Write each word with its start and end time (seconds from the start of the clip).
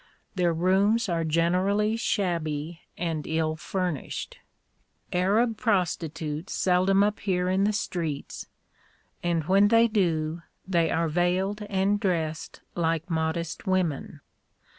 Their 0.33 0.51
rooms 0.51 1.07
are 1.09 1.23
generally 1.23 1.95
shabby 1.95 2.81
and 2.97 3.27
ill 3.27 3.55
furnished. 3.55 4.39
Arab 5.13 5.57
prostitutes 5.57 6.53
seldom 6.55 7.03
appear 7.03 7.47
in 7.49 7.65
the 7.65 7.71
streets, 7.71 8.47
and 9.21 9.43
when 9.43 9.67
they 9.67 9.87
do, 9.87 10.41
they 10.67 10.89
are 10.89 11.07
veiled 11.07 11.61
and 11.69 11.99
dressed 11.99 12.61
like 12.73 13.11
modest 13.11 13.67
women. 13.67 14.21